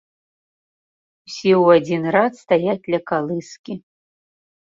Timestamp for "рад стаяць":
2.15-2.89